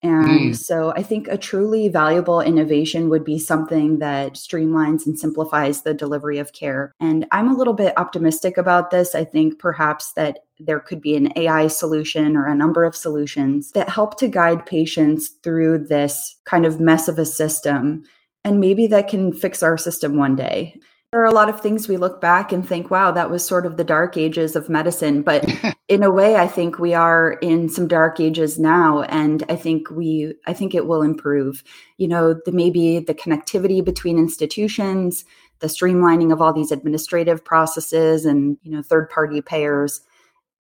And 0.03 0.51
mm. 0.51 0.55
so 0.55 0.91
I 0.97 1.01
think 1.01 1.29
a 1.29 1.37
truly 1.37 1.87
valuable 1.87 2.41
innovation 2.41 3.09
would 3.09 3.23
be 3.23 3.39
something 3.39 3.99
that 3.99 4.33
streamlines 4.33 5.05
and 5.05 5.17
simplifies 5.17 5.83
the 5.83 5.93
delivery 5.93 6.39
of 6.39 6.51
care. 6.51 6.91
And 6.99 7.25
I'm 7.31 7.49
a 7.49 7.55
little 7.55 7.73
bit 7.73 7.97
optimistic 7.97 8.57
about 8.57 8.91
this. 8.91 9.15
I 9.15 9.23
think 9.23 9.59
perhaps 9.59 10.11
that 10.13 10.39
there 10.59 10.81
could 10.81 10.99
be 10.99 11.15
an 11.15 11.31
AI 11.37 11.67
solution 11.67 12.35
or 12.35 12.45
a 12.45 12.55
number 12.55 12.83
of 12.83 12.97
solutions 12.97 13.71
that 13.71 13.87
help 13.87 14.19
to 14.19 14.27
guide 14.27 14.65
patients 14.65 15.29
through 15.41 15.85
this 15.87 16.37
kind 16.43 16.65
of 16.65 16.81
mess 16.81 17.07
of 17.07 17.17
a 17.17 17.25
system. 17.25 18.03
And 18.43 18.59
maybe 18.59 18.87
that 18.87 19.07
can 19.07 19.31
fix 19.31 19.63
our 19.63 19.77
system 19.77 20.17
one 20.17 20.35
day. 20.35 20.77
There 21.13 21.21
are 21.21 21.25
a 21.25 21.31
lot 21.31 21.47
of 21.47 21.61
things 21.61 21.87
we 21.87 21.97
look 21.97 22.19
back 22.19 22.51
and 22.51 22.67
think, 22.67 22.89
wow, 22.89 23.11
that 23.11 23.29
was 23.29 23.45
sort 23.45 23.67
of 23.67 23.77
the 23.77 23.83
dark 23.83 24.17
ages 24.17 24.55
of 24.55 24.67
medicine. 24.67 25.21
But 25.21 25.45
in 25.87 26.01
a 26.01 26.09
way, 26.09 26.37
I 26.37 26.47
think 26.47 26.79
we 26.79 26.95
are 26.95 27.33
in 27.33 27.69
some 27.69 27.87
dark 27.87 28.19
ages 28.19 28.57
now. 28.57 29.03
And 29.03 29.43
I 29.47 29.55
think 29.55 29.91
we, 29.91 30.33
I 30.47 30.53
think 30.53 30.73
it 30.73 30.87
will 30.87 31.03
improve. 31.03 31.63
You 31.97 32.07
know, 32.07 32.33
the, 32.45 32.51
maybe 32.51 32.97
the 32.97 33.13
connectivity 33.13 33.85
between 33.85 34.17
institutions, 34.17 35.23
the 35.59 35.67
streamlining 35.67 36.33
of 36.33 36.41
all 36.41 36.51
these 36.51 36.71
administrative 36.71 37.45
processes 37.45 38.25
and, 38.25 38.57
you 38.63 38.71
know, 38.71 38.81
third 38.81 39.07
party 39.11 39.39
payers. 39.39 40.01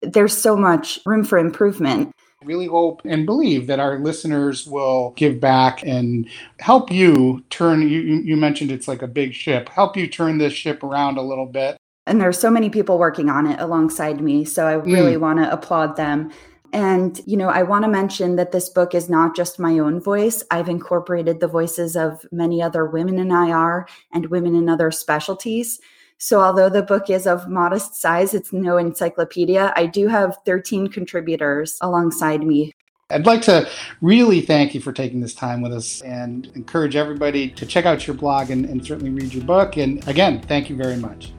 There's 0.02 0.36
so 0.36 0.54
much 0.54 0.98
room 1.06 1.24
for 1.24 1.38
improvement 1.38 2.14
really 2.44 2.66
hope 2.66 3.02
and 3.04 3.26
believe 3.26 3.66
that 3.66 3.80
our 3.80 3.98
listeners 3.98 4.66
will 4.66 5.12
give 5.16 5.40
back 5.40 5.82
and 5.84 6.28
help 6.58 6.90
you 6.90 7.44
turn 7.50 7.82
you 7.82 8.00
you 8.00 8.36
mentioned 8.36 8.70
it's 8.70 8.88
like 8.88 9.02
a 9.02 9.06
big 9.06 9.34
ship 9.34 9.68
help 9.68 9.96
you 9.96 10.06
turn 10.06 10.38
this 10.38 10.52
ship 10.52 10.82
around 10.82 11.18
a 11.18 11.22
little 11.22 11.46
bit. 11.46 11.76
And 12.06 12.20
there's 12.20 12.38
so 12.38 12.50
many 12.50 12.68
people 12.68 12.98
working 12.98 13.28
on 13.28 13.46
it 13.46 13.60
alongside 13.60 14.20
me 14.20 14.44
so 14.44 14.66
i 14.66 14.74
really 14.74 15.14
mm. 15.14 15.20
want 15.20 15.38
to 15.38 15.52
applaud 15.52 15.96
them. 15.96 16.30
And 16.72 17.20
you 17.26 17.36
know 17.36 17.48
i 17.48 17.62
want 17.62 17.84
to 17.84 17.90
mention 17.90 18.36
that 18.36 18.52
this 18.52 18.68
book 18.68 18.94
is 18.94 19.08
not 19.08 19.36
just 19.36 19.58
my 19.58 19.78
own 19.78 20.00
voice. 20.00 20.42
I've 20.50 20.68
incorporated 20.68 21.40
the 21.40 21.48
voices 21.48 21.96
of 21.96 22.24
many 22.32 22.62
other 22.62 22.86
women 22.86 23.18
in 23.18 23.30
ir 23.30 23.86
and 24.12 24.26
women 24.26 24.54
in 24.54 24.68
other 24.68 24.90
specialties 24.90 25.80
so, 26.22 26.40
although 26.40 26.68
the 26.68 26.84
book 26.84 27.10
is 27.10 27.26
of 27.26 27.48
modest 27.48 27.96
size, 27.96 28.32
it's 28.32 28.52
no 28.52 28.76
encyclopedia. 28.76 29.72
I 29.74 29.86
do 29.86 30.06
have 30.06 30.38
13 30.46 30.86
contributors 30.86 31.78
alongside 31.80 32.46
me. 32.46 32.76
I'd 33.10 33.26
like 33.26 33.42
to 33.42 33.68
really 34.02 34.40
thank 34.40 34.72
you 34.72 34.80
for 34.80 34.92
taking 34.92 35.20
this 35.20 35.34
time 35.34 35.62
with 35.62 35.72
us 35.72 36.00
and 36.02 36.46
encourage 36.54 36.94
everybody 36.94 37.50
to 37.50 37.66
check 37.66 37.86
out 37.86 38.06
your 38.06 38.14
blog 38.14 38.50
and, 38.50 38.64
and 38.66 38.86
certainly 38.86 39.10
read 39.10 39.34
your 39.34 39.42
book. 39.42 39.76
And 39.78 40.06
again, 40.06 40.40
thank 40.42 40.70
you 40.70 40.76
very 40.76 40.94
much. 40.94 41.32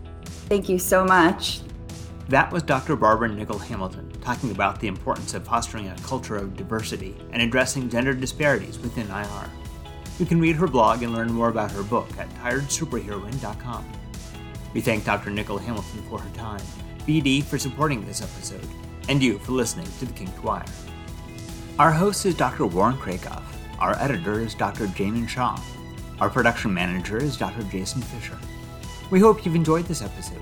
Thank 0.49 0.67
you 0.67 0.77
so 0.77 1.05
much. 1.05 1.61
That 2.27 2.51
was 2.51 2.61
Dr. 2.61 2.97
Barbara 2.97 3.29
Nickel 3.29 3.59
Hamilton 3.59 4.11
talking 4.19 4.51
about 4.51 4.81
the 4.81 4.87
importance 4.87 5.33
of 5.33 5.45
fostering 5.45 5.87
a 5.87 5.95
culture 5.99 6.35
of 6.35 6.57
diversity 6.57 7.15
and 7.31 7.41
addressing 7.41 7.87
gender 7.87 8.13
disparities 8.13 8.77
within 8.79 9.09
IR. 9.09 9.49
You 10.19 10.25
can 10.25 10.41
read 10.41 10.57
her 10.57 10.67
blog 10.67 11.03
and 11.03 11.13
learn 11.13 11.31
more 11.31 11.47
about 11.47 11.71
her 11.71 11.83
book 11.83 12.09
at 12.19 12.29
tiredsuperheroine.com. 12.35 14.02
We 14.73 14.81
thank 14.81 15.05
Dr. 15.05 15.29
Nickel 15.29 15.57
Hamilton 15.57 16.03
for 16.09 16.19
her 16.19 16.29
time, 16.35 16.61
BD 17.07 17.43
for 17.43 17.57
supporting 17.59 18.05
this 18.05 18.21
episode, 18.21 18.67
and 19.07 19.21
you 19.21 19.37
for 19.39 19.51
listening 19.51 19.87
to 19.99 20.05
The 20.05 20.13
Kinked 20.13 20.43
Wire. 20.43 20.65
Our 21.79 21.91
host 21.91 22.25
is 22.25 22.35
Dr. 22.35 22.65
Warren 22.65 22.97
Krackov. 22.97 23.43
Our 23.79 23.95
editor 23.99 24.39
is 24.39 24.55
Dr. 24.55 24.87
Jamin 24.87 25.27
Shaw. 25.27 25.59
Our 26.19 26.29
production 26.29 26.73
manager 26.73 27.17
is 27.17 27.37
Dr. 27.37 27.63
Jason 27.63 28.01
Fisher. 28.01 28.37
We 29.09 29.19
hope 29.19 29.45
you've 29.45 29.55
enjoyed 29.55 29.85
this 29.85 30.01
episode. 30.01 30.41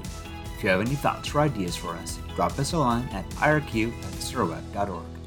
If 0.58 0.64
you 0.64 0.70
have 0.70 0.82
any 0.82 0.96
thoughts 0.96 1.34
or 1.34 1.42
ideas 1.42 1.76
for 1.76 1.90
us, 1.96 2.20
drop 2.36 2.58
us 2.60 2.74
a 2.74 2.78
line 2.78 3.10
at 3.12 3.30
irq 3.32 3.92
at 3.92 5.21